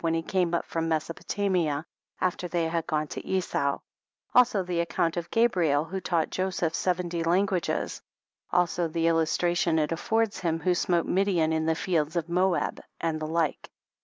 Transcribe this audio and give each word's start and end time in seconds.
when 0.01 0.15
he 0.15 0.23
came 0.23 0.55
from 0.65 0.89
Mesopotamia 0.89 1.85
after 2.19 2.47
they 2.47 2.67
had 2.67 2.87
gone 2.87 3.05
to 3.05 3.23
Esau, 3.23 3.77
also 4.33 4.63
the 4.63 4.79
account 4.79 5.15
of 5.15 5.29
Gabriel 5.29 5.85
who 5.85 6.01
taught 6.01 6.31
Joseph 6.31 6.73
seventy 6.73 7.21
languages, 7.23 8.01
also 8.51 8.87
the 8.87 9.05
illustration 9.05 9.77
it 9.77 9.91
affords 9.91 10.37
of 10.37 10.41
him| 10.41 10.59
who 10.61 10.73
smote 10.73 11.05
Midian 11.05 11.53
in 11.53 11.67
the 11.67 11.75
fields 11.75 12.15
of 12.15 12.29
Moab, 12.29 12.81
and 12.99 13.19
the 13.19 13.27
like. 13.27 13.69